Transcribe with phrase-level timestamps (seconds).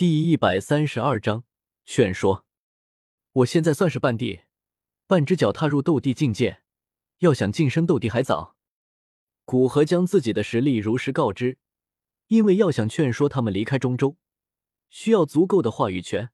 [0.00, 1.44] 第一百三十二章
[1.84, 2.46] 劝说。
[3.32, 4.40] 我现在算是半帝，
[5.06, 6.62] 半只脚踏入斗帝境界，
[7.18, 8.56] 要想晋升斗帝还早。
[9.44, 11.58] 古河将自己的实力如实告知，
[12.28, 14.16] 因为要想劝说他们离开中州，
[14.88, 16.30] 需要足够的话语权，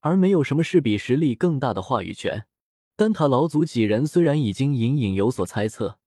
[0.00, 2.48] 而没有什么是比实力更大的话语权。
[2.96, 6.00] 丹塔老祖几人虽然已经隐隐有所猜测，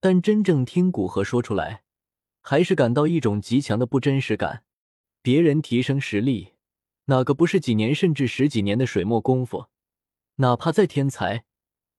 [0.00, 1.84] 但真正听古河说出来，
[2.42, 4.64] 还是感到一种极强的不真实感。
[5.26, 6.52] 别人提升实力，
[7.06, 9.66] 哪个不是几年甚至十几年的水墨功夫？
[10.36, 11.44] 哪怕再天才，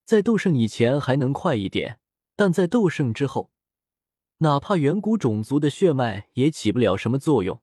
[0.05, 1.99] 在斗圣以前还能快一点，
[2.37, 3.51] 但在斗圣之后，
[4.37, 7.61] 哪怕远古种族的血脉也起不了什么作用，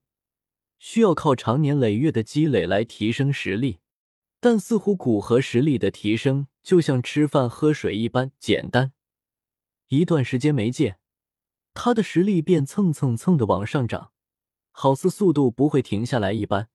[0.78, 3.78] 需要靠长年累月的积累来提升实力。
[4.41, 8.92] 但似乎古河实力的提升就像吃饭喝水一般简单，
[9.88, 10.98] 一段时间没见，
[11.72, 14.10] 他的实力便蹭蹭蹭的往上涨。
[14.77, 16.69] 好似速度不会停下来一般，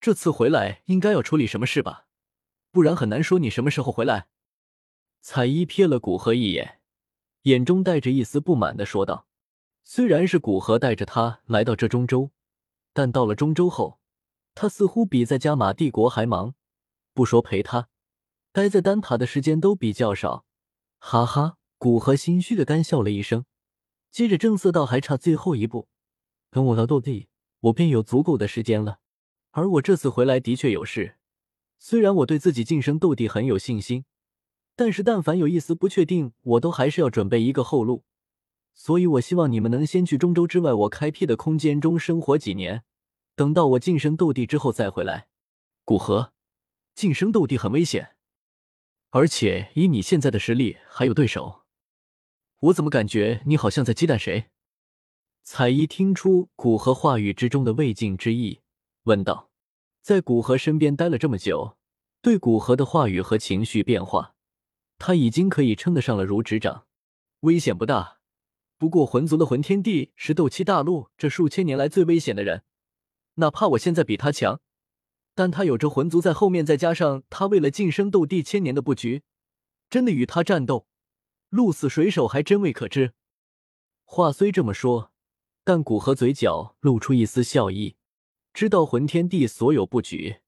[0.00, 2.04] 这次回来应该要处理什么事吧？
[2.70, 4.28] 不然很难说你什么时候回来。
[5.22, 6.82] 彩衣瞥了古河一眼，
[7.44, 9.26] 眼中带着一丝不满的说道
[9.82, 12.30] ：“虽然是古河带着他来到这中州，
[12.92, 13.98] 但到了中州后，
[14.54, 16.54] 他似乎比在加玛帝国还忙。
[17.14, 17.88] 不说陪他，
[18.52, 20.44] 待在丹塔的时间都比较少。”
[21.00, 23.46] 哈哈，古河心虚的干笑了一声，
[24.10, 25.88] 接着正色道：“还差最后一步，
[26.50, 27.28] 等我到斗帝。”
[27.60, 29.00] 我便有足够的时间了，
[29.50, 31.16] 而我这次回来的确有事。
[31.78, 34.04] 虽然我对自己晋升斗帝很有信心，
[34.74, 38.04] 但是但凡有一丝不确定，我都还是要准备一个后路。
[38.74, 42.84] 所以，我希望你们能先去中州之外我开辟的空间中生活几年，
[43.34, 45.26] 等到我晋升斗帝之后再回来。
[45.84, 46.32] 古河，
[46.94, 48.16] 晋升斗帝很危险，
[49.10, 51.62] 而且以你现在的实力，还有对手。
[52.60, 54.50] 我怎么感觉你好像在忌惮谁？
[55.50, 58.60] 彩衣听出古河话语之中的未尽之意，
[59.04, 59.48] 问道
[60.04, 61.78] ：“在古河身边待了这么久，
[62.20, 64.34] 对古河的话语和情绪变化，
[64.98, 66.84] 他已经可以称得上了如指掌。
[67.40, 68.18] 危险不大，
[68.76, 72.64] 不过魂族的魂天帝是斗气大陆这数千年来最危险的人。
[73.36, 74.60] 哪怕我现在比他强，
[75.34, 79.22] 但他有着魂族在后面，再加上他为了晋升斗帝千年的布局，
[79.88, 80.86] 真的与他战斗，
[81.48, 83.14] 鹿死谁手还真未可知。
[84.04, 85.10] 话虽这么说。”
[85.68, 87.96] 但古河嘴角露出一丝笑意，
[88.54, 90.38] 知道魂天帝所有布局，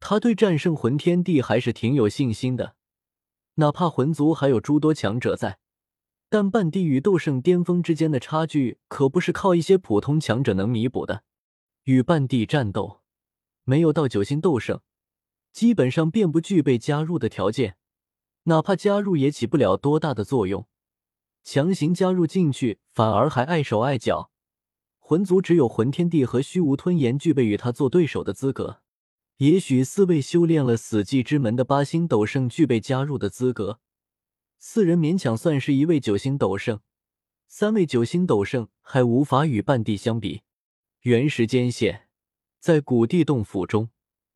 [0.00, 2.74] 他对战胜魂天帝还是挺有信心的。
[3.56, 5.58] 哪怕魂族还有诸多强者在，
[6.30, 11.24] 但半帝与斗圣巅峰之间的差距可不是靠一些普通强者能弥补的。
[11.82, 13.02] 与半帝战斗，
[13.64, 14.80] 没有到九星斗圣，
[15.52, 17.76] 基本上便不具备加入的条件，
[18.44, 20.66] 哪怕加入也起不了多大的作用。
[21.44, 24.30] 强行加入进去，反而还碍手碍脚。
[25.08, 28.80] 魂族只有魂天帝和虚无吞炎具备与他做对手的资格，
[29.36, 33.78] 也许四位修炼了死寂之门的八星斗圣具备加入的资格，
[34.58, 36.80] 四人勉强算是一位九星斗圣，
[37.46, 40.40] 三位九星斗圣还无法与半帝相比。
[41.02, 42.08] 原时间线，
[42.58, 43.90] 在古地洞府中，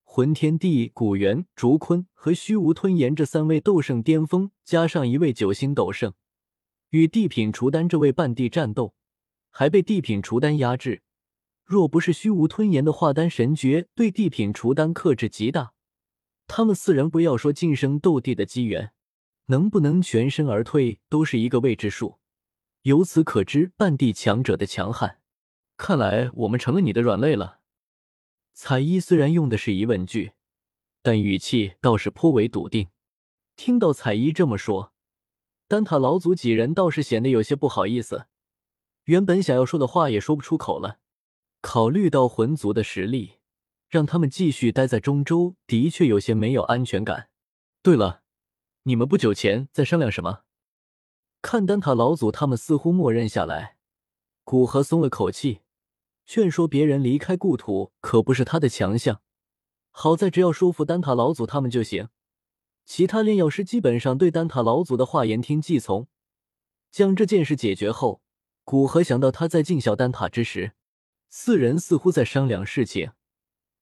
[0.04, 6.14] 魂天帝、古元、竹坤和虚无吞炎这三位斗圣巅峰，加上一位九星斗圣，
[6.90, 8.94] 与地品除丹这位半帝战斗。
[9.50, 11.02] 还被地品除丹压制，
[11.64, 15.72] 若不是虚无吞炎的化丹神诀对地品除丹克制极大，
[16.46, 18.92] 他们四人不要说晋升斗帝的机缘，
[19.46, 22.18] 能不能全身而退都是一个未知数。
[22.82, 25.18] 由此可知，半帝强者的强悍。
[25.76, 27.60] 看来我们成了你的软肋了。
[28.52, 30.32] 彩衣虽然用的是疑问句，
[31.02, 32.88] 但语气倒是颇为笃定。
[33.56, 34.92] 听到彩衣这么说，
[35.68, 38.26] 丹塔老祖几人倒是显得有些不好意思。
[39.04, 40.98] 原本想要说的话也说不出口了。
[41.60, 43.38] 考虑到魂族的实力，
[43.88, 47.28] 让他们继续待在中州的确有些没有安全感。
[47.82, 48.22] 对了，
[48.84, 50.44] 你们不久前在商量什么？
[51.42, 53.76] 看丹塔老祖他们似乎默认下来，
[54.44, 55.60] 古河松了口气。
[56.26, 59.20] 劝说别人离开故土可不是他的强项，
[59.90, 62.08] 好在只要说服丹塔老祖他们就行。
[62.86, 66.06] 其他炼药师基本上对丹塔老祖的话言听计从。
[66.90, 68.22] 将这件事解决后。
[68.64, 70.72] 古河想到他在进小丹塔之时，
[71.28, 73.12] 四人似乎在商量事情，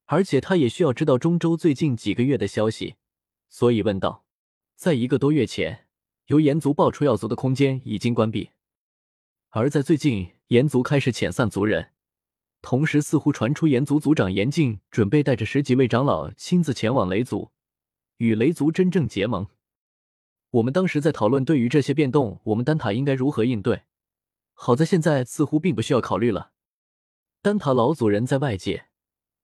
[0.06, 2.96] 而且他也需要知道中州最近几个月的消息，
[3.48, 4.24] 所以问道
[4.76, 5.86] ：“在一个多月前，
[6.26, 8.50] 由炎族爆出药族的空间已经关闭，
[9.50, 11.90] 而在最近，炎族开始遣散族人，
[12.62, 17.50] 同时似乎传出炎族族长严禁准备带着十几位长老亲自前往雷族，
[18.16, 19.46] 与雷族真正结盟。
[20.50, 23.82] 我们当时在讨论，对于这些变动，我们丹塔应该如何应对。”
[24.60, 26.50] 好在现在似乎并不需要考虑了。
[27.40, 28.88] 丹塔老祖人在外界，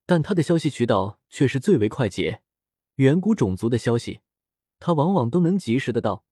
[0.07, 2.43] 但他的消息渠道却是最为快捷。
[2.97, 4.23] 远古种族的消息，
[4.81, 6.25] 他往往都能及时的到。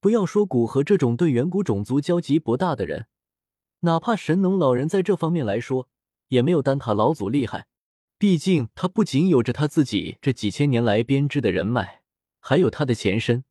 [0.00, 3.06] 不要说古河这种对远古种族交集不大的人，
[3.80, 5.88] 哪怕神农老人在这方面来说，
[6.28, 7.68] 也没有丹塔老祖厉害。
[8.18, 12.02] 毕竟他不仅有着他自己这几千年来编织的人脉，
[12.38, 13.44] 还有他的前身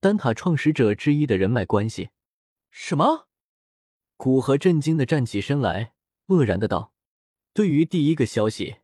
[0.00, 2.08] 丹塔创始者之一的人脉关系。
[2.70, 3.27] 什么？
[4.18, 5.92] 古河震惊的站起身来，
[6.26, 6.92] 愕然的道
[7.54, 8.78] ：“对于第一个消息，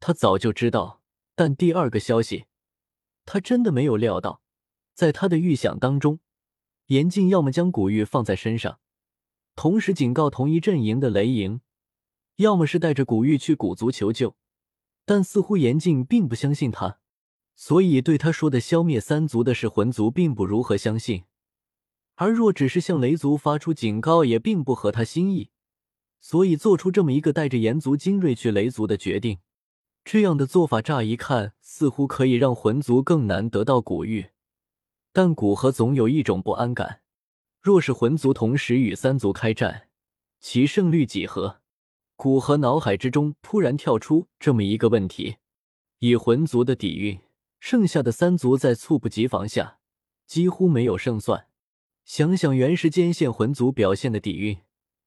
[0.00, 1.00] 他早就知道，
[1.36, 2.46] 但第二个消息，
[3.24, 4.42] 他真的没有料到。
[4.92, 6.18] 在他的预想当中，
[6.86, 8.80] 严禁要么将古玉放在身上，
[9.54, 11.60] 同时警告同一阵营的雷营，
[12.38, 14.36] 要么是带着古玉去古族求救。”
[15.06, 16.98] 但似乎严禁并不相信他，
[17.54, 21.22] 所以对他说的消灭三族的是魂族，并不如何相信。
[22.14, 25.50] 而若只是向雷族发出警告，也并不合他心意，
[26.20, 29.38] 所以做出这么一个带着炎族精锐去雷族的决定。
[30.04, 34.30] 这样的做法乍一看似乎可以让魂族更难得到古玉，
[35.12, 37.02] 但古河总有一种不安感：
[37.60, 39.88] 若是魂族同时与三族开战，
[40.40, 41.60] 其胜率几何？
[42.16, 45.36] 古河脑海之中突然跳出这么一个问题：
[46.00, 47.20] 以魂族的底蕴，
[47.60, 49.78] 剩下的三族在猝不及防下
[50.26, 51.46] 几乎没有胜算。
[52.04, 54.58] 想想原时间线魂族表现的底蕴，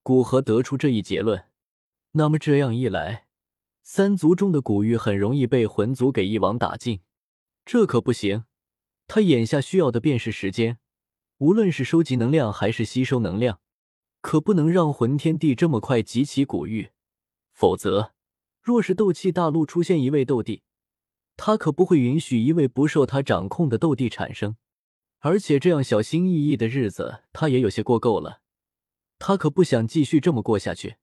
[0.01, 1.45] 古河得出这一结论。
[2.13, 3.27] 那么这样一来，
[3.83, 7.01] 三族中的古玉很容易被魂族给一网打尽。
[7.65, 8.45] 这可不行，
[9.07, 10.80] 他眼下需要的便是时间，
[11.39, 13.59] 无论是收集能量还是吸收能量，
[14.21, 16.91] 可不能让魂天帝这么快集齐古玉。
[17.51, 18.13] 否则，
[18.62, 20.63] 若是斗气大陆出现一位斗帝，
[21.36, 24.56] 他可不会允许一位不受他掌控的斗帝产生。
[25.25, 28.44] 而且这样小心翼翼的日子，他也有些过够了。
[29.18, 30.98] 他可不想继续这么过下去，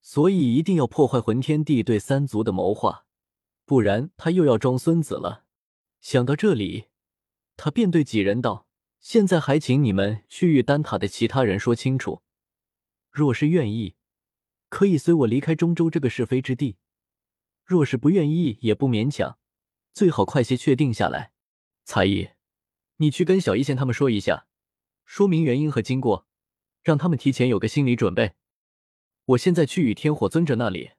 [0.00, 3.04] 所以一定要破坏魂天帝对三族的谋划，
[3.66, 5.44] 不然他又要装孙子了。
[6.00, 6.86] 想到这里，
[7.58, 8.66] 他便对几人道
[9.00, 12.22] ：“现在还请你们去与丹塔的其他人说清楚，
[13.10, 13.96] 若是愿意。”
[14.70, 16.78] 可以随我离开中州这个是非之地，
[17.66, 19.36] 若是不愿意也不勉强，
[19.92, 21.32] 最好快些确定下来。
[21.84, 22.30] 才艺，
[22.98, 24.46] 你去跟小一仙他们说一下，
[25.04, 26.26] 说明原因和经过，
[26.82, 28.34] 让他们提前有个心理准备。
[29.24, 30.90] 我现在去与天火尊者那里，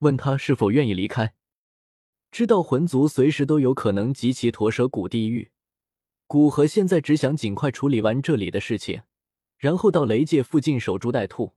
[0.00, 1.34] 问他是否愿意离开。
[2.30, 5.50] 知道魂族随时都有可能集齐驼蛇谷地狱，
[6.26, 9.02] 古河现在只想尽快处理完这里的事情，
[9.56, 11.54] 然后到雷界附近守株待兔。